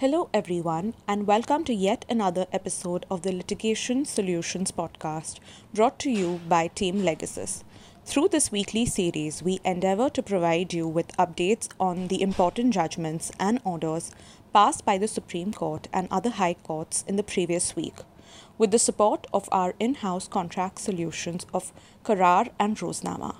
Hello, 0.00 0.30
everyone, 0.32 0.94
and 1.06 1.26
welcome 1.26 1.62
to 1.64 1.74
yet 1.74 2.06
another 2.08 2.46
episode 2.54 3.04
of 3.10 3.20
the 3.20 3.32
Litigation 3.32 4.06
Solutions 4.06 4.72
Podcast, 4.72 5.40
brought 5.74 5.98
to 5.98 6.10
you 6.10 6.40
by 6.48 6.68
Team 6.68 7.02
Legasis. 7.02 7.64
Through 8.06 8.28
this 8.28 8.50
weekly 8.50 8.86
series, 8.86 9.42
we 9.42 9.60
endeavor 9.62 10.08
to 10.08 10.22
provide 10.22 10.72
you 10.72 10.88
with 10.88 11.14
updates 11.18 11.68
on 11.78 12.08
the 12.08 12.22
important 12.22 12.72
judgments 12.72 13.30
and 13.38 13.60
orders 13.62 14.10
passed 14.54 14.86
by 14.86 14.96
the 14.96 15.06
Supreme 15.06 15.52
Court 15.52 15.86
and 15.92 16.08
other 16.10 16.30
high 16.30 16.54
courts 16.54 17.04
in 17.06 17.16
the 17.16 17.22
previous 17.22 17.76
week, 17.76 17.96
with 18.56 18.70
the 18.70 18.78
support 18.78 19.26
of 19.34 19.50
our 19.52 19.74
in 19.78 19.96
house 19.96 20.26
contract 20.26 20.78
solutions 20.78 21.44
of 21.52 21.74
Carrar 22.04 22.48
and 22.58 22.78
Roznama. 22.78 23.34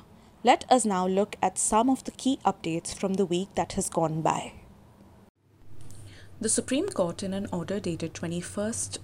Let 0.45 0.71
us 0.71 0.85
now 0.85 1.07
look 1.07 1.37
at 1.43 1.57
some 1.57 1.89
of 1.89 2.05
the 2.05 2.11
key 2.11 2.39
updates 2.45 2.95
from 2.95 3.15
the 3.15 3.25
week 3.25 3.49
that 3.55 3.73
has 3.73 3.89
gone 3.89 4.21
by. 4.21 4.60
The 6.43 6.49
Supreme 6.49 6.89
Court, 6.89 7.23
in 7.23 7.35
an 7.35 7.49
order 7.53 7.79
dated 7.79 8.15
21st 8.15 8.97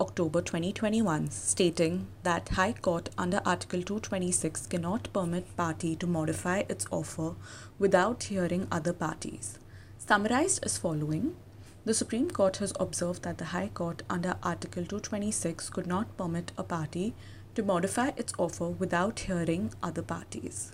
October 0.00 0.40
2021, 0.40 1.30
stating 1.30 2.06
that 2.22 2.48
High 2.48 2.72
Court 2.72 3.10
under 3.18 3.42
Article 3.44 3.82
226 3.82 4.68
cannot 4.68 5.12
permit 5.12 5.54
party 5.58 5.94
to 5.96 6.06
modify 6.06 6.62
its 6.70 6.86
offer 6.90 7.34
without 7.78 8.22
hearing 8.22 8.66
other 8.72 8.94
parties. 8.94 9.58
Summarized 9.98 10.64
as 10.64 10.78
following 10.78 11.36
The 11.84 11.92
Supreme 11.92 12.30
Court 12.30 12.56
has 12.56 12.72
observed 12.80 13.24
that 13.24 13.36
the 13.36 13.52
High 13.56 13.68
Court 13.68 14.02
under 14.08 14.36
Article 14.42 14.86
226 14.86 15.68
could 15.68 15.86
not 15.86 16.16
permit 16.16 16.52
a 16.56 16.62
party 16.62 17.12
to 17.56 17.62
modify 17.62 18.12
its 18.16 18.32
offer 18.38 18.70
without 18.70 19.20
hearing 19.20 19.74
other 19.82 20.00
parties. 20.00 20.72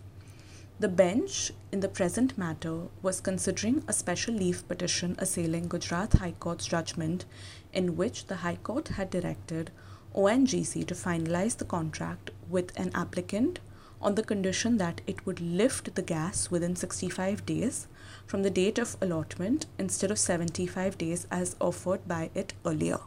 The 0.81 0.89
bench 0.89 1.53
in 1.71 1.81
the 1.81 1.91
present 1.91 2.39
matter 2.39 2.85
was 3.03 3.21
considering 3.21 3.85
a 3.87 3.93
special 3.93 4.33
leave 4.33 4.67
petition 4.67 5.15
assailing 5.19 5.69
Gujarat 5.69 6.15
High 6.15 6.33
Court's 6.41 6.65
judgment 6.65 7.27
in 7.71 7.99
which 7.99 8.29
the 8.29 8.37
High 8.37 8.57
Court 8.57 8.89
had 8.89 9.11
directed 9.11 9.73
ONGC 10.15 10.87
to 10.87 10.95
finalize 10.95 11.59
the 11.59 11.67
contract 11.67 12.31
with 12.49 12.73
an 12.81 12.93
applicant 12.95 13.59
on 14.01 14.15
the 14.15 14.23
condition 14.23 14.79
that 14.79 15.03
it 15.07 15.27
would 15.27 15.39
lift 15.39 15.95
the 15.97 16.01
gas 16.01 16.51
within 16.51 16.75
65 16.75 17.45
days 17.45 17.87
from 18.27 18.43
the 18.43 18.49
date 18.49 18.79
of 18.79 18.97
allotment 19.03 19.67
instead 19.79 20.11
of 20.11 20.19
75 20.19 20.97
days 20.97 21.27
as 21.31 21.57
offered 21.61 22.09
by 22.09 22.31
it 22.35 22.55
earlier. 22.65 23.01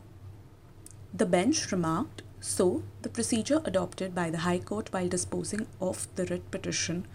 The 1.11 1.25
bench 1.25 1.71
remarked 1.71 2.21
so, 2.45 2.83
the 3.03 3.07
procedure 3.07 3.61
adopted 3.63 4.13
by 4.13 4.29
the 4.29 4.39
High 4.39 4.59
Court 4.59 4.91
while 4.91 5.07
disposing 5.07 5.65
of 5.79 6.13
the 6.15 6.25
writ 6.25 6.51
petition 6.51 7.07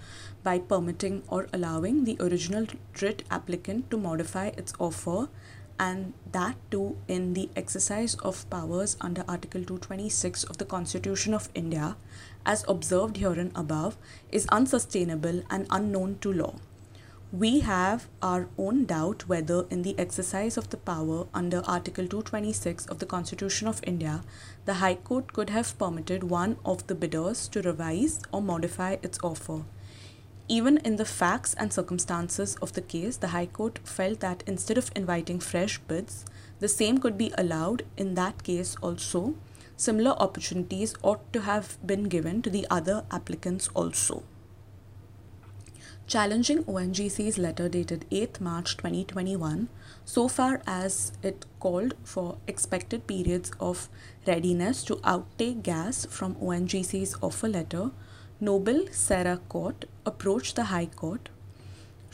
by 0.42 0.58
permitting 0.58 1.22
or 1.28 1.48
allowing 1.52 2.04
the 2.04 2.16
original 2.18 2.66
writ 3.02 3.24
applicant 3.30 3.90
to 3.90 3.98
modify 3.98 4.46
its 4.46 4.72
offer 4.80 5.28
and 5.78 6.14
that 6.32 6.56
too 6.70 6.96
in 7.08 7.34
the 7.34 7.50
exercise 7.54 8.14
of 8.14 8.48
powers 8.48 8.96
under 9.02 9.22
Article 9.28 9.60
226 9.60 10.44
of 10.44 10.56
the 10.56 10.64
Constitution 10.64 11.34
of 11.34 11.50
India, 11.54 11.98
as 12.46 12.64
observed 12.66 13.18
herein 13.18 13.52
above, 13.54 13.98
is 14.32 14.46
unsustainable 14.46 15.42
and 15.50 15.66
unknown 15.68 16.16
to 16.22 16.32
law 16.32 16.54
we 17.32 17.60
have 17.60 18.08
our 18.22 18.48
own 18.56 18.86
doubt 18.86 19.28
whether, 19.28 19.66
in 19.68 19.82
the 19.82 19.98
exercise 19.98 20.56
of 20.56 20.70
the 20.70 20.78
power 20.78 21.26
under 21.34 21.62
Article 21.66 22.08
226 22.08 22.86
of 22.86 23.00
the 23.00 23.06
Constitution 23.06 23.68
of 23.68 23.82
India, 23.86 24.22
the 24.64 24.74
High 24.74 24.94
Court 24.94 25.34
could 25.34 25.50
have 25.50 25.78
permitted 25.78 26.24
one 26.24 26.56
of 26.64 26.86
the 26.86 26.94
bidders 26.94 27.46
to 27.48 27.60
revise 27.60 28.20
or 28.32 28.40
modify 28.40 28.96
its 29.02 29.18
offer. 29.22 29.64
Even 30.48 30.78
in 30.78 30.96
the 30.96 31.04
facts 31.04 31.52
and 31.52 31.70
circumstances 31.70 32.56
of 32.62 32.72
the 32.72 32.80
case, 32.80 33.18
the 33.18 33.28
High 33.28 33.46
Court 33.46 33.78
felt 33.84 34.20
that 34.20 34.42
instead 34.46 34.78
of 34.78 34.90
inviting 34.96 35.38
fresh 35.38 35.78
bids, 35.80 36.24
the 36.60 36.68
same 36.68 36.96
could 36.96 37.18
be 37.18 37.34
allowed 37.36 37.83
in 37.98 38.14
that 38.14 38.42
case 38.42 38.74
also. 38.80 39.34
Similar 39.77 40.12
opportunities 40.12 40.94
ought 41.02 41.30
to 41.34 41.42
have 41.42 41.77
been 41.86 42.05
given 42.05 42.40
to 42.40 42.48
the 42.48 42.67
other 42.70 43.05
applicants 43.11 43.68
also 43.74 44.22
challenging 46.08 46.64
ONGC's 46.64 47.36
letter 47.36 47.69
dated 47.69 48.07
8 48.11 48.41
March 48.41 48.79
2021 48.79 49.69
so 50.07 50.27
far 50.27 50.63
as 50.67 51.13
it 51.23 51.45
called 51.61 51.92
for 52.02 52.39
expected 52.46 53.07
periods 53.07 53.52
of 53.61 53.91
readiness 54.27 54.83
to 54.85 54.97
outtake 55.13 55.63
gas 55.63 56.07
from 56.07 56.35
ONGC's 56.36 57.14
offer 57.20 57.47
letter, 57.47 57.91
Noble 58.41 58.86
Sarah 58.91 59.36
Court 59.51 59.85
approached 60.07 60.57
the 60.57 60.64
High 60.64 60.86
Court. 60.86 61.29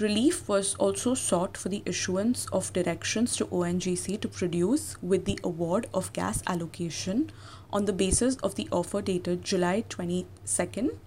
Relief 0.01 0.49
was 0.49 0.75
also 0.75 1.15
sought 1.15 1.57
for 1.57 1.69
the 1.69 1.85
issuance 1.87 2.47
of 2.47 2.73
directions 2.73 3.37
to 3.37 3.47
ONGC 3.47 4.21
to 4.21 4.29
produce 4.29 5.01
with 5.03 5.25
the 5.25 5.39
award 5.45 5.87
of 5.95 6.13
gas 6.13 6.43
allocation 6.49 7.31
on 7.73 7.85
the 7.85 7.93
basis 7.93 8.35
of 8.43 8.57
the 8.57 8.69
offer 8.73 9.01
dated 9.01 9.45
July 9.45 9.85
22, 9.89 10.27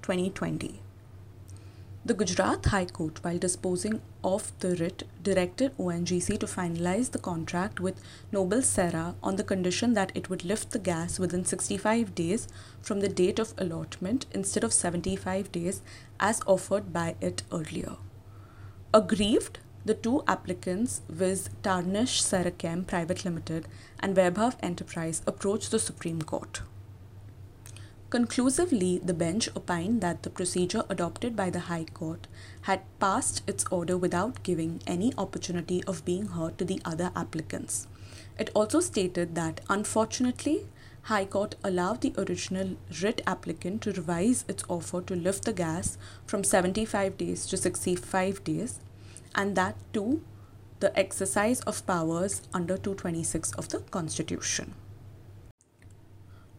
2020. 0.01 0.86
The 2.07 2.13
Gujarat 2.13 2.67
High 2.67 2.85
Court, 2.85 3.21
while 3.21 3.37
disposing 3.37 4.01
of 4.23 4.57
the 4.59 4.77
writ, 4.77 5.03
directed 5.21 5.77
ONGC 5.77 6.39
to 6.39 6.45
finalize 6.45 7.11
the 7.11 7.19
contract 7.19 7.81
with 7.81 8.01
Noble 8.31 8.61
Sierra 8.61 9.15
on 9.21 9.35
the 9.35 9.43
condition 9.43 9.93
that 9.95 10.13
it 10.15 10.29
would 10.29 10.45
lift 10.45 10.71
the 10.71 10.79
gas 10.79 11.19
within 11.19 11.43
65 11.43 12.15
days 12.15 12.47
from 12.81 13.01
the 13.01 13.09
date 13.09 13.39
of 13.39 13.53
allotment 13.57 14.25
instead 14.31 14.63
of 14.63 14.71
75 14.71 15.51
days 15.51 15.81
as 16.17 16.39
offered 16.47 16.93
by 16.93 17.15
it 17.19 17.43
earlier. 17.51 17.97
Aggrieved, 18.93 19.59
the 19.83 19.93
two 19.93 20.23
applicants, 20.29 21.01
viz. 21.09 21.49
Tarnish 21.61 22.23
Serachem 22.23 22.87
Private 22.87 23.25
Limited 23.25 23.67
and 23.99 24.15
Vaibhav 24.15 24.55
Enterprise, 24.61 25.23
approached 25.27 25.71
the 25.71 25.79
Supreme 25.79 26.21
Court. 26.21 26.61
Conclusively, 28.09 28.99
the 29.03 29.13
bench 29.13 29.49
opined 29.53 29.99
that 29.99 30.23
the 30.23 30.29
procedure 30.29 30.83
adopted 30.87 31.35
by 31.35 31.49
the 31.49 31.67
High 31.67 31.83
Court 31.83 32.25
had 32.61 32.83
passed 32.99 33.43
its 33.45 33.65
order 33.69 33.97
without 33.97 34.43
giving 34.43 34.81
any 34.87 35.13
opportunity 35.17 35.83
of 35.83 36.05
being 36.05 36.27
heard 36.27 36.57
to 36.57 36.63
the 36.63 36.81
other 36.85 37.11
applicants. 37.17 37.85
It 38.39 38.49
also 38.55 38.79
stated 38.79 39.35
that, 39.35 39.59
unfortunately, 39.69 40.67
High 41.03 41.25
Court 41.25 41.55
allowed 41.65 41.99
the 41.99 42.13
original 42.17 42.77
writ 43.01 43.21
applicant 43.27 43.81
to 43.81 43.91
revise 43.91 44.45
its 44.47 44.63
offer 44.69 45.01
to 45.01 45.13
lift 45.13 45.43
the 45.43 45.51
gas 45.51 45.97
from 46.25 46.45
75 46.45 47.17
days 47.17 47.45
to 47.47 47.57
65 47.57 48.41
days, 48.45 48.79
and 49.35 49.57
that 49.57 49.75
too 49.91 50.23
the 50.79 50.97
exercise 50.97 51.59
of 51.61 51.85
powers 51.85 52.41
under 52.53 52.77
226 52.77 53.51
of 53.53 53.67
the 53.67 53.79
Constitution. 53.79 54.75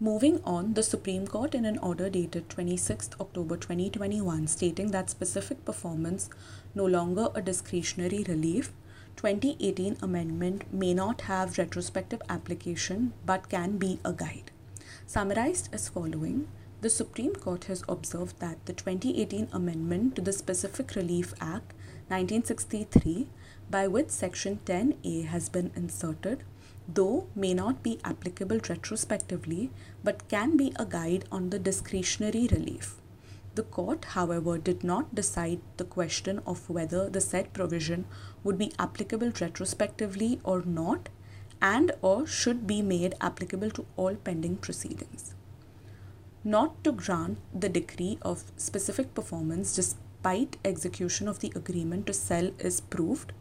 Moving 0.01 0.41
on, 0.45 0.75
the 0.75 0.85
Supreme 0.85 1.27
Court, 1.27 1.57
in 1.57 1.65
an 1.65 1.77
order 1.79 2.09
dated 2.09 2.49
26 2.49 3.11
October 3.21 3.57
2021, 3.57 4.47
stating 4.47 4.93
that 4.93 5.11
specific 5.11 5.65
performance 5.65 6.31
no 6.73 6.87
longer 6.87 7.31
a 7.35 7.43
discretionary 7.43 8.23
relief, 8.29 8.71
2018 9.17 9.97
amendment 10.01 10.73
may 10.73 10.95
not 10.95 11.23
have 11.23 11.59
retrospective 11.59 12.23
application 12.29 13.13
but 13.27 13.49
can 13.49 13.77
be 13.77 13.99
a 14.05 14.13
guide. 14.13 14.53
Summarized 15.09 15.69
as 15.73 15.89
following, 15.89 16.47
the 16.81 16.91
Supreme 16.91 17.35
Court 17.35 17.65
has 17.65 17.83
observed 17.89 18.39
that 18.39 18.65
the 18.67 18.75
2018 18.75 19.49
amendment 19.53 20.15
to 20.15 20.23
the 20.23 20.33
Specific 20.33 20.95
Relief 20.95 21.35
Act 21.41 21.73
1963 22.07 23.27
by 23.69 23.89
which 23.89 24.11
section 24.11 24.61
10A 24.65 25.25
has 25.25 25.49
been 25.49 25.73
inserted 25.75 26.45
though 26.89 27.27
may 27.35 27.53
not 27.53 27.83
be 27.83 28.01
applicable 28.03 28.61
retrospectively 28.69 29.71
but 30.03 30.27
can 30.29 30.57
be 30.57 30.73
a 30.77 30.87
guide 30.87 31.27
on 31.31 31.51
the 31.51 31.59
discretionary 31.59 32.49
relief. 32.51 32.97
The 33.55 33.63
court, 33.65 34.05
however, 34.05 34.57
did 34.57 34.85
not 34.85 35.15
decide 35.15 35.61
the 35.77 35.85
question 35.85 36.41
of 36.47 36.71
whether 36.71 37.11
the 37.11 37.21
said 37.21 37.53
provision 37.53 38.07
would 38.43 38.57
be 38.57 38.73
applicable 38.79 39.33
retrospectively 39.41 40.41
or 40.45 40.63
not 40.63 41.09
and 41.61 41.93
or 42.01 42.27
should 42.27 42.67
be 42.67 42.83
made 42.83 43.15
applicable 43.21 43.71
to 43.73 43.85
all 43.97 44.15
pending 44.15 44.57
proceedings. 44.59 45.35
Not 46.45 46.83
to 46.85 46.93
grant 46.93 47.39
the 47.53 47.69
decree 47.69 48.19
of 48.23 48.45
specific 48.57 49.13
performance 49.15 49.75
despite 49.75 50.57
execution 50.65 51.29
of 51.29 51.41
the 51.41 51.53
agreement 51.57 52.07
to 52.07 52.13
sell 52.13 52.53
is 52.59 52.81
proved, 52.81 53.33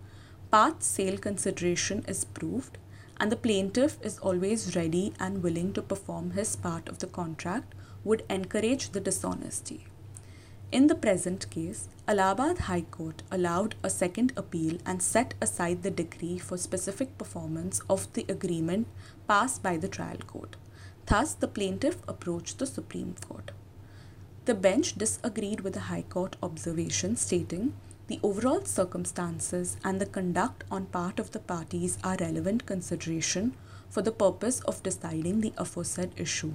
part 0.50 0.84
sale 0.84 1.18
consideration 1.18 2.04
is 2.08 2.26
proved, 2.26 2.80
and 3.20 3.32
the 3.32 3.36
plaintiff 3.36 3.98
is 4.02 4.20
always 4.20 4.76
ready 4.76 5.14
and 5.20 5.44
willing 5.44 5.74
to 5.74 5.82
perform 5.82 6.32
his 6.32 6.56
part 6.56 6.88
of 6.88 7.00
the 7.00 7.08
contract 7.08 7.74
would 8.04 8.24
encourage 8.30 8.92
the 8.92 9.00
dishonesty. 9.00 9.88
In 10.72 10.88
the 10.88 10.96
present 10.96 11.50
case, 11.50 11.88
Allahabad 12.08 12.58
High 12.60 12.82
Court 12.82 13.24
allowed 13.32 13.76
a 13.84 13.90
second 13.90 14.34
appeal 14.36 14.78
and 14.86 15.02
set 15.02 15.34
aside 15.42 15.82
the 15.82 15.92
decree 15.92 16.38
for 16.38 16.58
specific 16.58 17.18
performance 17.18 17.80
of 17.90 18.12
the 18.14 18.26
agreement 18.28 18.88
passed 19.28 19.64
by 19.64 19.78
the 19.78 19.88
trial 19.88 20.18
court. 20.28 20.58
Thus, 21.06 21.34
the 21.34 21.48
plaintiff 21.48 22.02
approached 22.06 22.60
the 22.60 22.66
Supreme 22.66 23.16
Court. 23.26 23.52
The 24.44 24.56
bench 24.56 24.96
disagreed 24.96 25.62
with 25.62 25.74
the 25.74 25.88
High 25.92 26.02
Court 26.04 26.36
observation, 26.44 27.16
stating 27.16 27.74
the 28.08 28.20
overall 28.24 28.64
circumstances 28.64 29.78
and 29.84 30.00
the 30.00 30.06
conduct 30.06 30.64
on 30.72 30.86
part 30.86 31.20
of 31.20 31.32
the 31.32 31.40
parties 31.40 31.98
are 32.04 32.18
relevant 32.20 32.66
consideration 32.66 33.54
for 33.90 34.02
the 34.02 34.12
purpose 34.12 34.60
of 34.62 34.84
deciding 34.84 35.42
the 35.42 35.54
aforesaid 35.58 36.12
issue, 36.18 36.54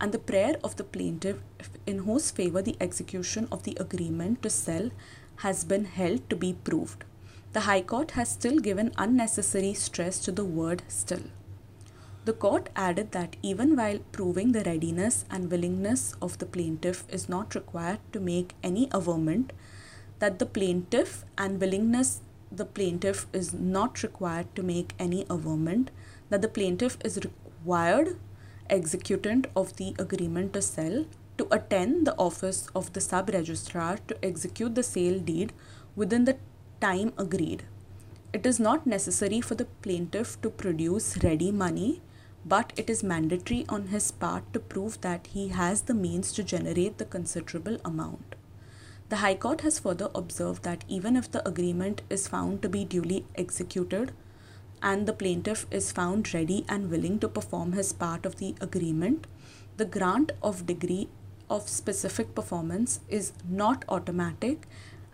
and 0.00 0.12
the 0.12 0.18
prayer 0.18 0.56
of 0.64 0.76
the 0.76 0.84
plaintiff 0.84 1.38
in 1.86 2.00
whose 2.00 2.30
favor 2.30 2.62
the 2.62 2.76
execution 2.80 3.48
of 3.50 3.64
the 3.64 3.76
agreement 3.80 4.42
to 4.42 4.50
sell 4.50 4.90
has 5.36 5.64
been 5.64 5.84
held 5.84 6.28
to 6.30 6.36
be 6.36 6.52
proved. 6.52 7.04
The 7.52 7.60
High 7.60 7.82
Court 7.82 8.12
has 8.12 8.28
still 8.30 8.58
given 8.58 8.92
unnecessary 8.96 9.74
stress 9.74 10.18
to 10.20 10.32
the 10.32 10.44
word 10.44 10.82
still. 10.88 11.24
The 12.24 12.32
court 12.34 12.68
added 12.76 13.12
that 13.12 13.36
even 13.42 13.74
while 13.74 14.00
proving 14.12 14.52
the 14.52 14.62
readiness 14.64 15.24
and 15.30 15.50
willingness 15.50 16.14
of 16.20 16.36
the 16.38 16.46
plaintiff 16.46 17.04
is 17.08 17.28
not 17.28 17.54
required 17.54 18.00
to 18.12 18.20
make 18.20 18.54
any 18.62 18.88
averment, 18.92 19.52
that 20.18 20.38
the 20.38 20.46
plaintiff 20.46 21.24
and 21.36 21.60
willingness 21.60 22.20
the 22.50 22.64
plaintiff 22.64 23.26
is 23.32 23.52
not 23.52 24.02
required 24.02 24.54
to 24.56 24.62
make 24.62 24.94
any 24.98 25.26
averment, 25.28 25.90
that 26.30 26.42
the 26.42 26.48
plaintiff 26.48 26.96
is 27.04 27.16
required 27.16 28.16
executant 28.70 29.46
of 29.54 29.76
the 29.76 29.94
agreement 29.98 30.52
to 30.52 30.62
sell 30.62 31.04
to 31.36 31.46
attend 31.50 32.06
the 32.06 32.16
office 32.16 32.68
of 32.74 32.92
the 32.92 33.00
sub 33.00 33.30
registrar 33.30 33.98
to 34.08 34.24
execute 34.24 34.74
the 34.74 34.82
sale 34.82 35.18
deed 35.20 35.52
within 35.94 36.24
the 36.24 36.36
time 36.80 37.12
agreed. 37.16 37.64
It 38.32 38.44
is 38.44 38.60
not 38.60 38.86
necessary 38.86 39.40
for 39.40 39.54
the 39.54 39.66
plaintiff 39.82 40.40
to 40.42 40.50
produce 40.50 41.22
ready 41.22 41.50
money 41.50 42.02
but 42.44 42.72
it 42.76 42.88
is 42.88 43.02
mandatory 43.02 43.64
on 43.68 43.88
his 43.88 44.10
part 44.10 44.52
to 44.52 44.60
prove 44.60 45.00
that 45.00 45.28
he 45.28 45.48
has 45.48 45.82
the 45.82 45.94
means 45.94 46.32
to 46.32 46.42
generate 46.42 46.98
the 46.98 47.04
considerable 47.04 47.78
amount. 47.84 48.34
The 49.08 49.16
High 49.16 49.36
Court 49.36 49.62
has 49.62 49.78
further 49.78 50.10
observed 50.14 50.64
that 50.64 50.84
even 50.86 51.16
if 51.16 51.30
the 51.30 51.46
agreement 51.48 52.02
is 52.10 52.28
found 52.28 52.60
to 52.60 52.68
be 52.68 52.84
duly 52.84 53.24
executed 53.36 54.12
and 54.82 55.06
the 55.06 55.14
plaintiff 55.14 55.66
is 55.70 55.92
found 55.92 56.32
ready 56.34 56.64
and 56.68 56.90
willing 56.90 57.18
to 57.20 57.28
perform 57.28 57.72
his 57.72 57.92
part 57.92 58.26
of 58.26 58.36
the 58.36 58.54
agreement, 58.60 59.26
the 59.78 59.86
grant 59.86 60.32
of 60.42 60.66
degree 60.66 61.08
of 61.48 61.68
specific 61.68 62.34
performance 62.34 63.00
is 63.08 63.32
not 63.48 63.84
automatic 63.88 64.66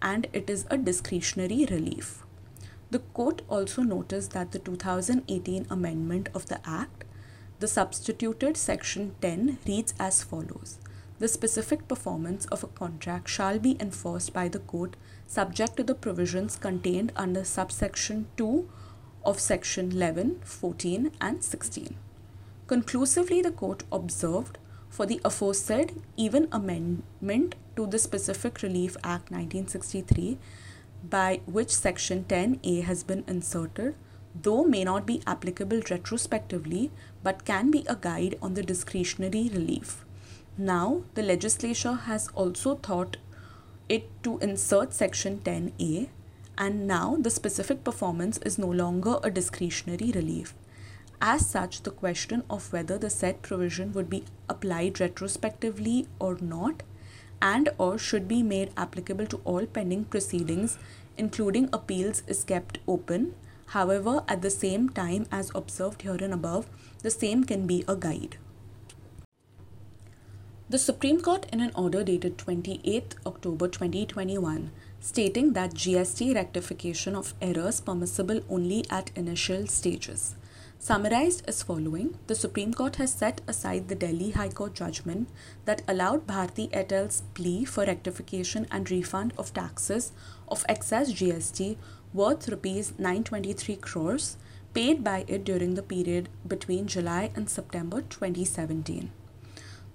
and 0.02 0.26
it 0.32 0.50
is 0.50 0.66
a 0.70 0.76
discretionary 0.76 1.64
relief. 1.70 2.24
The 2.90 2.98
court 2.98 3.42
also 3.48 3.82
noticed 3.82 4.32
that 4.32 4.50
the 4.50 4.58
2018 4.58 5.66
amendment 5.70 6.28
of 6.34 6.46
the 6.46 6.60
Act 6.68 7.04
the 7.60 7.68
substituted 7.68 8.56
section 8.56 9.14
10 9.20 9.58
reads 9.66 9.94
as 9.98 10.24
follows 10.24 10.78
The 11.24 11.28
specific 11.28 11.88
performance 11.88 12.44
of 12.52 12.62
a 12.62 12.66
contract 12.66 13.30
shall 13.30 13.58
be 13.58 13.78
enforced 13.80 14.34
by 14.34 14.48
the 14.48 14.58
court 14.58 14.94
subject 15.26 15.78
to 15.78 15.82
the 15.82 15.94
provisions 15.94 16.58
contained 16.58 17.12
under 17.16 17.44
subsection 17.44 18.26
2 18.36 18.68
of 19.24 19.40
section 19.40 19.90
11, 19.90 20.40
14, 20.44 21.12
and 21.22 21.42
16. 21.42 21.96
Conclusively, 22.66 23.40
the 23.40 23.52
court 23.52 23.84
observed 23.90 24.58
for 24.90 25.06
the 25.06 25.18
aforesaid 25.24 26.02
even 26.18 26.46
amendment 26.52 27.54
to 27.74 27.86
the 27.86 27.98
Specific 27.98 28.60
Relief 28.60 28.94
Act 28.98 29.30
1963 29.30 30.36
by 31.08 31.40
which 31.46 31.74
section 31.74 32.24
10A 32.24 32.82
has 32.82 33.02
been 33.02 33.24
inserted 33.26 33.94
though 34.34 34.64
may 34.64 34.84
not 34.84 35.06
be 35.06 35.22
applicable 35.26 35.80
retrospectively 35.90 36.90
but 37.22 37.46
can 37.46 37.70
be 37.70 37.82
a 37.88 37.96
guide 37.96 38.36
on 38.42 38.52
the 38.52 38.62
discretionary 38.62 39.48
relief. 39.48 40.03
Now, 40.56 41.02
the 41.14 41.22
legislature 41.22 41.94
has 41.94 42.28
also 42.34 42.76
thought 42.76 43.16
it 43.88 44.08
to 44.22 44.38
insert 44.38 44.92
section 44.92 45.40
10A 45.44 46.08
and 46.56 46.86
now 46.86 47.16
the 47.20 47.30
specific 47.30 47.82
performance 47.82 48.38
is 48.38 48.58
no 48.58 48.68
longer 48.68 49.18
a 49.22 49.30
discretionary 49.30 50.12
relief. 50.12 50.54
As 51.20 51.46
such, 51.46 51.82
the 51.82 51.90
question 51.90 52.44
of 52.48 52.72
whether 52.72 52.98
the 52.98 53.10
said 53.10 53.42
provision 53.42 53.92
would 53.92 54.08
be 54.08 54.24
applied 54.48 55.00
retrospectively 55.00 56.06
or 56.18 56.38
not 56.40 56.82
and 57.42 57.68
or 57.78 57.98
should 57.98 58.28
be 58.28 58.42
made 58.42 58.70
applicable 58.76 59.26
to 59.26 59.40
all 59.44 59.66
pending 59.66 60.04
proceedings 60.04 60.78
including 61.16 61.68
appeals 61.72 62.22
is 62.26 62.44
kept 62.44 62.78
open 62.86 63.34
However, 63.68 64.22
at 64.28 64.42
the 64.42 64.50
same 64.50 64.88
time 64.90 65.26
as 65.32 65.50
observed 65.54 66.02
here 66.02 66.18
and 66.20 66.32
above, 66.32 66.68
the 67.02 67.10
same 67.10 67.44
can 67.44 67.66
be 67.66 67.84
a 67.88 67.96
guide. 67.96 68.36
The 70.66 70.78
Supreme 70.78 71.20
Court, 71.20 71.44
in 71.52 71.60
an 71.60 71.72
order 71.74 72.02
dated 72.02 72.38
28 72.38 73.16
October 73.26 73.68
2021, 73.68 74.70
stating 74.98 75.52
that 75.52 75.74
GST 75.74 76.34
rectification 76.34 77.14
of 77.14 77.34
errors 77.42 77.82
permissible 77.82 78.40
only 78.48 78.86
at 78.88 79.10
initial 79.14 79.66
stages. 79.66 80.36
Summarized 80.78 81.42
as 81.46 81.62
following 81.62 82.16
The 82.28 82.34
Supreme 82.34 82.72
Court 82.72 82.96
has 82.96 83.12
set 83.12 83.42
aside 83.46 83.88
the 83.88 83.94
Delhi 83.94 84.30
High 84.30 84.48
Court 84.48 84.72
judgment 84.72 85.28
that 85.66 85.82
allowed 85.86 86.26
Bharti 86.26 86.70
Airtel's 86.70 87.22
plea 87.34 87.66
for 87.66 87.84
rectification 87.84 88.66
and 88.70 88.90
refund 88.90 89.34
of 89.36 89.52
taxes 89.52 90.12
of 90.48 90.64
excess 90.66 91.12
GST 91.12 91.76
worth 92.14 92.48
rupees 92.48 92.94
923 92.96 93.76
crores 93.76 94.38
paid 94.72 95.04
by 95.04 95.26
it 95.28 95.44
during 95.44 95.74
the 95.74 95.82
period 95.82 96.30
between 96.48 96.86
July 96.86 97.30
and 97.36 97.50
September 97.50 98.00
2017. 98.00 99.10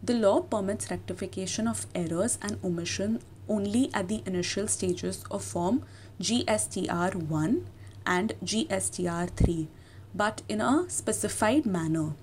The 0.02 0.14
law 0.14 0.42
permits 0.42 0.90
rectification 0.90 1.68
of 1.68 1.86
errors 1.94 2.38
and 2.42 2.58
omission 2.64 3.22
only 3.48 3.90
at 3.94 4.08
the 4.08 4.24
initial 4.26 4.68
stages 4.68 5.24
of 5.30 5.44
Form 5.44 5.84
GSTR 6.22 7.16
1 7.16 7.66
and 8.06 8.34
GSTR 8.44 9.30
3, 9.30 9.68
but 10.16 10.42
in 10.48 10.62
a 10.62 10.86
specified 10.90 11.66
manner. 11.66 12.14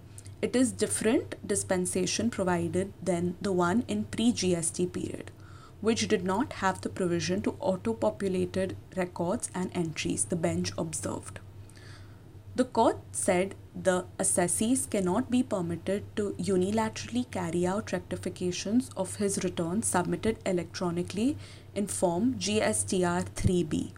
It 0.42 0.54
is 0.54 0.72
different 0.72 1.34
dispensation 1.46 2.30
provided 2.30 2.92
than 3.02 3.36
the 3.40 3.52
one 3.52 3.84
in 3.88 4.04
pre 4.04 4.32
GST 4.32 4.92
period 4.92 5.30
which 5.80 6.08
did 6.08 6.24
not 6.24 6.54
have 6.54 6.80
the 6.80 6.88
provision 6.88 7.42
to 7.42 7.56
auto-populated 7.60 8.76
records 8.96 9.50
and 9.54 9.70
entries, 9.74 10.24
the 10.24 10.36
bench 10.36 10.72
observed. 10.78 11.38
The 12.56 12.64
court 12.64 12.96
said 13.12 13.54
the 13.74 14.06
assessees 14.18 14.88
cannot 14.88 15.30
be 15.30 15.42
permitted 15.42 16.04
to 16.16 16.34
unilaterally 16.38 17.30
carry 17.30 17.66
out 17.66 17.92
rectifications 17.92 18.88
of 18.96 19.16
his 19.16 19.44
returns 19.44 19.88
submitted 19.88 20.38
electronically 20.46 21.36
in 21.74 21.86
Form 21.86 22.36
GSTR 22.36 23.26
3B, 23.34 23.92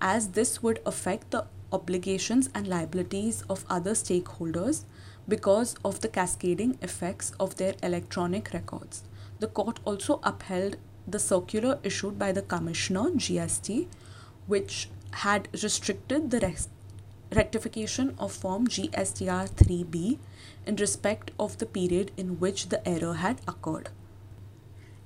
as 0.00 0.28
this 0.28 0.62
would 0.62 0.80
affect 0.86 1.30
the 1.30 1.44
obligations 1.72 2.48
and 2.54 2.66
liabilities 2.66 3.44
of 3.50 3.66
other 3.68 3.92
stakeholders 3.92 4.84
because 5.28 5.76
of 5.84 6.00
the 6.00 6.08
cascading 6.08 6.78
effects 6.80 7.32
of 7.38 7.56
their 7.56 7.74
electronic 7.82 8.54
records. 8.54 9.02
The 9.40 9.48
court 9.48 9.78
also 9.84 10.20
upheld 10.22 10.78
the 11.06 11.18
circular 11.18 11.78
issued 11.82 12.18
by 12.18 12.32
the 12.32 12.40
Commissioner 12.40 13.10
GST, 13.10 13.88
which 14.46 14.88
had 15.26 15.48
restricted 15.52 16.30
the 16.30 16.40
rest 16.40 16.70
rectification 17.34 18.14
of 18.18 18.32
Form 18.32 18.66
GSTR 18.66 19.50
3B 19.50 20.18
in 20.66 20.76
respect 20.76 21.30
of 21.38 21.58
the 21.58 21.66
period 21.66 22.10
in 22.16 22.40
which 22.40 22.68
the 22.68 22.86
error 22.88 23.14
had 23.14 23.40
occurred. 23.46 23.90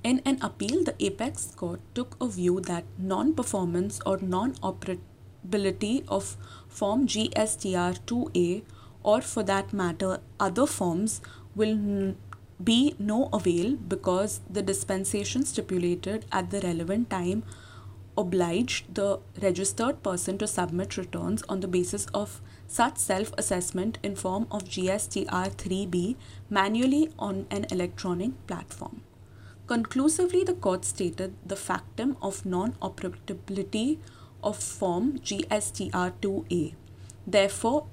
In 0.02 0.20
an 0.24 0.38
appeal, 0.42 0.84
the 0.84 0.94
Apex 1.02 1.52
Court 1.56 1.80
took 1.94 2.16
a 2.20 2.26
view 2.28 2.60
that 2.60 2.84
non 2.98 3.34
performance 3.34 4.00
or 4.04 4.18
non 4.18 4.54
operability 4.56 6.04
of 6.08 6.36
Form 6.68 7.06
GSTR 7.06 8.00
2A, 8.06 8.62
or 9.02 9.20
for 9.20 9.42
that 9.42 9.72
matter, 9.72 10.20
other 10.38 10.66
forms, 10.66 11.20
will 11.54 12.14
be 12.62 12.94
no 12.98 13.28
avail 13.32 13.76
because 13.76 14.40
the 14.48 14.62
dispensation 14.62 15.44
stipulated 15.44 16.24
at 16.30 16.50
the 16.50 16.60
relevant 16.60 17.10
time 17.10 17.42
obliged 18.16 18.94
the 18.94 19.18
registered 19.42 20.02
person 20.02 20.38
to 20.38 20.46
submit 20.46 20.96
returns 20.96 21.42
on 21.48 21.60
the 21.60 21.68
basis 21.68 22.06
of 22.14 22.40
such 22.66 22.98
self 22.98 23.32
assessment 23.36 23.98
in 24.02 24.16
form 24.16 24.46
of 24.50 24.64
GSTR 24.64 25.54
3B 25.54 26.16
manually 26.50 27.10
on 27.18 27.46
an 27.50 27.66
electronic 27.70 28.46
platform. 28.46 29.02
Conclusively, 29.66 30.44
the 30.44 30.54
court 30.54 30.84
stated 30.84 31.34
the 31.44 31.56
factum 31.56 32.16
of 32.20 32.44
non 32.44 32.72
operability 32.82 33.98
of 34.42 34.56
form 34.56 35.18
GSTR 35.18 36.12
2A. 36.20 36.74
Therefore, 37.26 37.86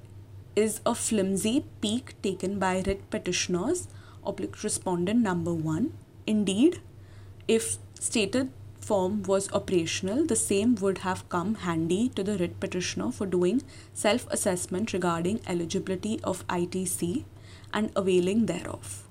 is 0.54 0.80
a 0.84 0.94
flimsy 0.94 1.64
peak 1.80 2.14
taken 2.22 2.58
by 2.58 2.82
writ 2.86 3.08
petitioners 3.10 3.88
oblique 4.24 4.62
respondent 4.62 5.20
number 5.20 5.54
one. 5.54 5.92
Indeed, 6.26 6.80
if 7.48 7.78
stated 7.98 8.50
form 8.84 9.22
was 9.22 9.52
operational, 9.52 10.26
the 10.26 10.36
same 10.36 10.74
would 10.76 10.98
have 10.98 11.28
come 11.28 11.54
handy 11.66 12.08
to 12.10 12.22
the 12.22 12.36
writ 12.38 12.58
petitioner 12.60 13.10
for 13.12 13.26
doing 13.26 13.62
self 13.94 14.26
assessment 14.30 14.92
regarding 14.92 15.40
eligibility 15.46 16.20
of 16.24 16.46
ITC 16.48 17.24
and 17.72 17.90
availing 17.96 18.46
thereof. 18.46 19.08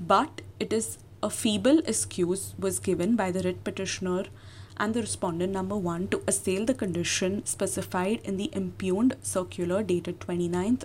But 0.00 0.42
it 0.58 0.72
is 0.72 0.98
a 1.22 1.30
feeble 1.30 1.78
excuse 1.86 2.54
was 2.58 2.78
given 2.78 3.16
by 3.16 3.30
the 3.30 3.42
writ 3.42 3.64
petitioner 3.64 4.24
and 4.76 4.94
the 4.94 5.00
respondent 5.00 5.52
number 5.52 5.76
1 5.76 6.08
to 6.08 6.22
assail 6.26 6.64
the 6.64 6.74
condition 6.74 7.44
specified 7.46 8.20
in 8.24 8.36
the 8.36 8.50
impugned 8.52 9.16
circular 9.22 9.82
dated 9.82 10.18
29th 10.20 10.84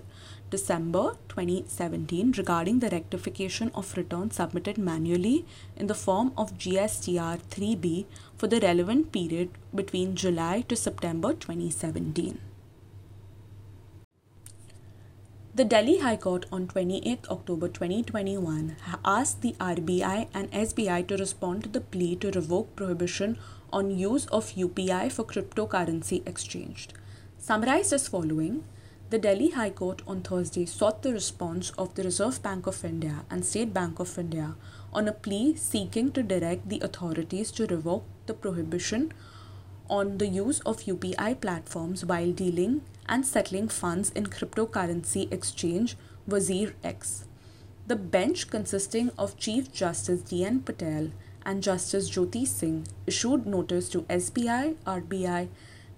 December 0.50 1.14
2017 1.30 2.34
regarding 2.38 2.80
the 2.80 2.90
rectification 2.90 3.72
of 3.76 3.96
returns 3.96 4.36
submitted 4.36 4.78
manually 4.78 5.46
in 5.76 5.88
the 5.88 5.94
form 5.94 6.32
of 6.38 6.58
GSTR 6.58 7.40
3B 7.52 8.06
for 8.38 8.48
the 8.48 8.60
relevant 8.60 9.12
period 9.12 9.50
between 9.74 10.16
July 10.16 10.62
to 10.62 10.76
September 10.76 11.34
2017. 11.34 12.40
The 15.54 15.66
Delhi 15.66 15.98
High 16.00 16.16
Court 16.16 16.46
on 16.52 16.68
28 16.68 17.28
October 17.30 17.68
2021 17.68 18.76
asked 19.04 19.42
the 19.42 19.54
RBI 19.60 20.28
and 20.34 20.50
SBI 20.52 21.06
to 21.08 21.18
respond 21.18 21.64
to 21.64 21.70
the 21.70 21.82
plea 21.82 22.16
to 22.16 22.32
revoke 22.32 22.76
prohibition 22.76 23.38
on 23.74 23.92
use 23.92 24.26
of 24.28 24.52
UPI 24.52 25.12
for 25.12 25.26
cryptocurrency 25.26 26.26
exchanged. 26.28 26.94
Summarized 27.38 27.92
as 27.92 28.08
following, 28.08 28.64
the 29.10 29.18
Delhi 29.18 29.50
High 29.50 29.72
Court 29.72 30.04
on 30.06 30.22
Thursday 30.22 30.68
sought 30.68 31.02
the 31.02 31.12
response 31.12 31.72
of 31.80 31.96
the 31.96 32.04
Reserve 32.04 32.44
Bank 32.44 32.68
of 32.68 32.86
India 32.86 33.26
and 33.32 33.44
State 33.44 33.74
Bank 33.74 34.00
of 34.00 34.20
India 34.20 34.56
on 34.94 35.08
a 35.08 35.12
plea 35.12 35.56
seeking 35.56 36.12
to 36.12 36.22
direct 36.22 36.70
the 36.70 36.80
authorities 36.82 37.50
to 37.54 37.66
revoke 37.66 38.04
the 38.28 38.36
prohibition 38.36 39.12
on 39.90 40.20
the 40.20 40.28
use 40.28 40.60
of 40.60 40.82
UPI 40.82 41.42
platforms 41.42 42.06
while 42.06 42.32
dealing 42.32 42.82
and 43.08 43.26
settling 43.26 43.68
funds 43.68 44.12
in 44.12 44.28
cryptocurrency 44.28 45.32
exchange 45.34 45.98
Wazir 46.28 46.76
X. 46.84 47.26
The 47.88 47.96
bench, 47.96 48.52
consisting 48.52 49.10
of 49.18 49.38
Chief 49.38 49.72
Justice 49.74 50.22
D.N. 50.22 50.62
Patel 50.62 51.10
and 51.44 51.64
Justice 51.64 52.12
Jyoti 52.12 52.46
Singh, 52.46 52.86
issued 53.08 53.48
notice 53.48 53.90
to 53.90 54.04
SBI, 54.04 54.76
RBI, 54.86 55.48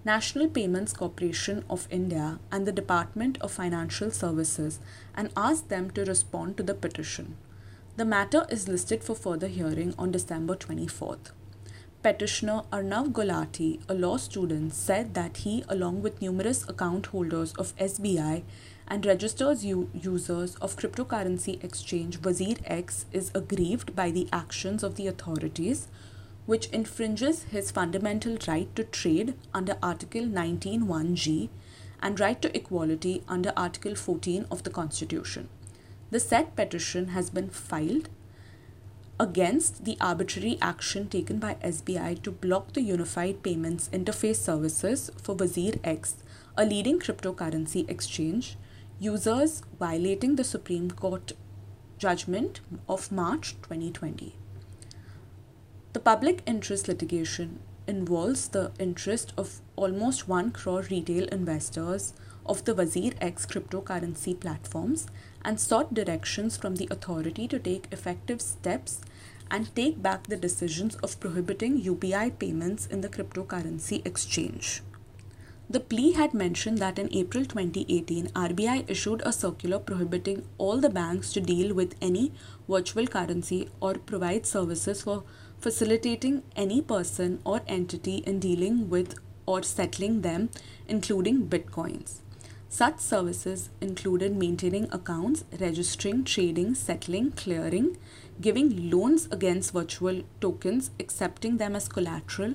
National 0.04 0.48
Payments 0.48 0.92
Corporation 0.92 1.64
of 1.70 1.86
India, 1.88 2.40
and 2.50 2.66
the 2.66 2.72
Department 2.72 3.38
of 3.40 3.52
Financial 3.52 4.10
Services 4.10 4.80
and 5.14 5.30
asked 5.36 5.68
them 5.68 5.92
to 5.92 6.04
respond 6.04 6.56
to 6.56 6.64
the 6.64 6.74
petition. 6.74 7.36
The 7.96 8.04
matter 8.04 8.44
is 8.50 8.66
listed 8.66 9.04
for 9.04 9.14
further 9.14 9.46
hearing 9.46 9.94
on 9.96 10.10
December 10.10 10.56
24th. 10.56 11.30
Petitioner 12.02 12.62
Arnav 12.72 13.12
Gulati, 13.12 13.80
a 13.88 13.94
law 13.94 14.16
student, 14.16 14.74
said 14.74 15.14
that 15.14 15.36
he, 15.36 15.62
along 15.68 16.02
with 16.02 16.20
numerous 16.20 16.68
account 16.68 17.06
holders 17.06 17.52
of 17.52 17.76
SBI 17.76 18.42
and 18.88 19.06
registered 19.06 19.60
u- 19.62 19.88
users 19.94 20.56
of 20.56 20.74
cryptocurrency 20.74 21.62
exchange 21.62 22.20
Wazir 22.22 22.56
X, 22.64 23.06
is 23.12 23.30
aggrieved 23.36 23.94
by 23.94 24.10
the 24.10 24.28
actions 24.32 24.82
of 24.82 24.96
the 24.96 25.06
authorities, 25.06 25.86
which 26.46 26.66
infringes 26.66 27.44
his 27.44 27.70
fundamental 27.70 28.36
right 28.48 28.74
to 28.74 28.84
trade 28.84 29.34
under 29.54 29.76
Article 29.82 30.22
19.1g 30.22 31.48
and 32.02 32.18
right 32.18 32.42
to 32.42 32.56
equality 32.56 33.22
under 33.28 33.52
Article 33.56 33.94
14 33.94 34.46
of 34.50 34.64
the 34.64 34.70
Constitution. 34.70 35.48
The 36.10 36.20
said 36.20 36.56
petition 36.56 37.08
has 37.08 37.30
been 37.30 37.48
filed 37.48 38.08
against 39.20 39.84
the 39.84 39.96
arbitrary 40.00 40.58
action 40.60 41.08
taken 41.08 41.38
by 41.38 41.54
SBI 41.62 42.22
to 42.22 42.32
block 42.32 42.72
the 42.72 42.82
Unified 42.82 43.42
Payments 43.42 43.88
Interface 43.92 44.36
Services 44.36 45.10
for 45.22 45.36
Wazir 45.36 45.74
X, 45.84 46.16
a 46.56 46.64
leading 46.64 46.98
cryptocurrency 46.98 47.88
exchange, 47.88 48.56
users 48.98 49.62
violating 49.78 50.36
the 50.36 50.44
Supreme 50.44 50.90
Court 50.90 51.32
judgment 51.98 52.60
of 52.88 53.12
March 53.12 53.54
2020. 53.62 54.34
The 55.92 56.00
public 56.00 56.42
interest 56.46 56.88
litigation 56.88 57.58
involves 57.86 58.48
the 58.48 58.72
interest 58.78 59.34
of 59.36 59.60
almost 59.76 60.26
1 60.26 60.52
crore 60.52 60.86
retail 60.90 61.26
investors 61.28 62.14
of 62.46 62.64
the 62.64 62.74
Wazir 62.74 63.12
X 63.20 63.44
cryptocurrency 63.44 64.38
platforms 64.40 65.06
and 65.44 65.60
sought 65.60 65.92
directions 65.92 66.56
from 66.56 66.76
the 66.76 66.88
authority 66.90 67.46
to 67.46 67.58
take 67.58 67.92
effective 67.92 68.40
steps 68.40 69.02
and 69.50 69.74
take 69.76 70.00
back 70.00 70.28
the 70.28 70.36
decisions 70.36 70.96
of 70.96 71.20
prohibiting 71.20 71.82
UPI 71.82 72.38
payments 72.38 72.86
in 72.86 73.02
the 73.02 73.10
cryptocurrency 73.10 74.04
exchange. 74.06 74.82
The 75.68 75.80
plea 75.80 76.12
had 76.12 76.34
mentioned 76.34 76.78
that 76.78 76.98
in 76.98 77.08
April 77.12 77.44
2018, 77.44 78.28
RBI 78.28 78.90
issued 78.90 79.22
a 79.24 79.32
circular 79.32 79.78
prohibiting 79.78 80.46
all 80.58 80.78
the 80.78 80.90
banks 80.90 81.32
to 81.34 81.40
deal 81.40 81.74
with 81.74 81.94
any 82.00 82.32
virtual 82.68 83.06
currency 83.06 83.68
or 83.80 83.94
provide 83.94 84.46
services 84.46 85.02
for 85.02 85.24
facilitating 85.62 86.42
any 86.56 86.82
person 86.82 87.40
or 87.44 87.60
entity 87.68 88.16
in 88.26 88.40
dealing 88.40 88.90
with 88.90 89.14
or 89.46 89.62
settling 89.62 90.22
them, 90.22 90.50
including 90.88 91.46
bitcoins. 91.46 92.18
Such 92.68 92.98
services 92.98 93.70
included 93.80 94.34
maintaining 94.34 94.92
accounts, 94.92 95.44
registering, 95.60 96.24
trading, 96.24 96.74
settling, 96.74 97.30
clearing, 97.32 97.96
giving 98.40 98.90
loans 98.90 99.28
against 99.30 99.72
virtual 99.72 100.22
tokens, 100.40 100.90
accepting 100.98 101.58
them 101.58 101.76
as 101.76 101.88
collateral, 101.88 102.54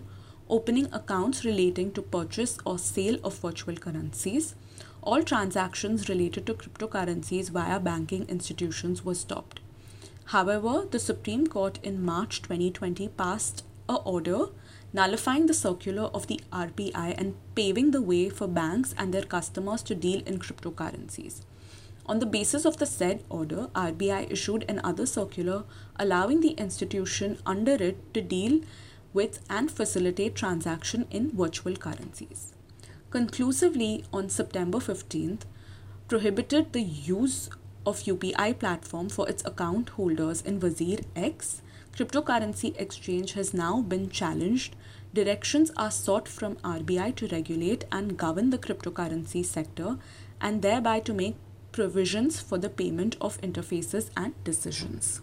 opening 0.49 0.87
accounts 0.91 1.45
relating 1.45 1.93
to 1.93 2.01
purchase 2.01 2.57
or 2.65 2.77
sale 2.77 3.19
of 3.23 3.39
virtual 3.39 3.77
currencies. 3.77 4.55
All 5.01 5.23
transactions 5.23 6.09
related 6.09 6.45
to 6.47 6.55
cryptocurrencies 6.55 7.51
via 7.51 7.79
banking 7.79 8.27
institutions 8.27 9.05
were 9.05 9.15
stopped. 9.15 9.61
However, 10.27 10.85
the 10.91 10.99
Supreme 10.99 11.47
Court 11.47 11.79
in 11.83 12.03
March 12.03 12.41
2020 12.41 13.07
passed 13.09 13.63
a 13.87 13.95
order 13.95 14.47
nullifying 14.91 15.45
the 15.45 15.53
circular 15.53 16.03
of 16.13 16.27
the 16.27 16.41
RBI 16.51 17.15
and 17.17 17.35
paving 17.55 17.91
the 17.91 18.01
way 18.01 18.29
for 18.29 18.45
banks 18.45 18.93
and 18.97 19.13
their 19.13 19.23
customers 19.23 19.81
to 19.83 19.95
deal 19.95 20.21
in 20.25 20.39
cryptocurrencies. 20.39 21.45
On 22.05 22.19
the 22.19 22.25
basis 22.25 22.65
of 22.65 22.75
the 22.75 22.85
said 22.85 23.23
order, 23.29 23.67
RBI 23.73 24.29
issued 24.29 24.65
another 24.67 25.05
circular 25.05 25.63
allowing 25.97 26.41
the 26.41 26.55
institution 26.65 27.37
under 27.45 27.75
it 27.75 28.13
to 28.13 28.21
deal 28.21 28.59
with 29.13 29.39
and 29.49 29.71
facilitate 29.71 30.35
transaction 30.35 31.07
in 31.09 31.31
virtual 31.31 31.77
currencies. 31.77 32.53
Conclusively, 33.11 34.03
on 34.11 34.27
September 34.27 34.79
15th, 34.79 35.43
prohibited 36.09 36.73
the 36.73 36.81
use 36.81 37.49
of 37.87 38.03
UPI 38.03 38.59
platform 38.59 39.09
for 39.09 39.27
its 39.29 39.43
account 39.45 39.89
holders 39.97 40.41
in 40.41 40.59
Wazir 40.59 40.99
X 41.15 41.61
cryptocurrency 41.97 42.79
exchange 42.79 43.33
has 43.33 43.53
now 43.55 43.81
been 43.81 44.09
challenged, 44.09 44.75
directions 45.13 45.71
are 45.75 45.89
sought 45.89 46.27
from 46.27 46.57
RBI 46.57 47.15
to 47.15 47.27
regulate 47.29 47.85
and 47.91 48.17
govern 48.17 48.51
the 48.51 48.59
cryptocurrency 48.59 49.43
sector 49.43 49.97
and 50.39 50.61
thereby 50.61 50.99
to 50.99 51.13
make 51.13 51.35
provisions 51.71 52.39
for 52.39 52.59
the 52.59 52.69
payment 52.69 53.15
of 53.19 53.41
interfaces 53.41 54.11
and 54.15 54.35
decisions. 54.43 55.21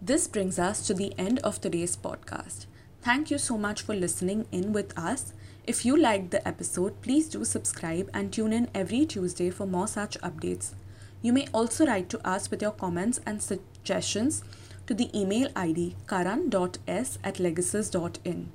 This 0.00 0.28
brings 0.28 0.58
us 0.60 0.86
to 0.86 0.94
the 0.94 1.12
end 1.18 1.40
of 1.40 1.60
today's 1.60 1.96
podcast. 1.96 2.66
Thank 3.00 3.32
you 3.32 3.38
so 3.38 3.58
much 3.58 3.82
for 3.82 3.96
listening 3.96 4.46
in 4.52 4.72
with 4.72 4.96
us. 4.96 5.32
If 5.64 5.84
you 5.84 5.96
liked 5.96 6.32
the 6.32 6.46
episode, 6.46 7.00
please 7.02 7.28
do 7.28 7.44
subscribe 7.44 8.10
and 8.12 8.32
tune 8.32 8.52
in 8.52 8.68
every 8.74 9.06
Tuesday 9.06 9.48
for 9.48 9.64
more 9.64 9.86
such 9.86 10.18
updates. 10.18 10.74
You 11.22 11.32
may 11.32 11.46
also 11.54 11.86
write 11.86 12.08
to 12.08 12.28
us 12.28 12.50
with 12.50 12.60
your 12.60 12.72
comments 12.72 13.20
and 13.24 13.40
suggestions 13.40 14.42
to 14.88 14.94
the 14.94 15.08
email 15.16 15.50
ID 15.54 15.94
karan.s 16.08 17.18
at 17.22 17.36
legasis.in. 17.36 18.50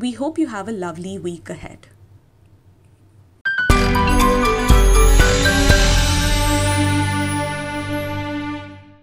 We 0.00 0.12
hope 0.12 0.36
you 0.36 0.48
have 0.48 0.68
a 0.68 0.72
lovely 0.72 1.16
week 1.16 1.48
ahead. 1.48 1.86